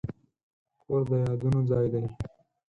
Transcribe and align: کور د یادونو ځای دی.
کور 0.81 1.01
د 1.09 1.11
یادونو 1.25 1.59
ځای 1.69 1.85
دی. 1.93 2.03